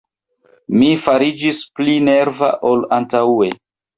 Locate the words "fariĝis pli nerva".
1.07-2.49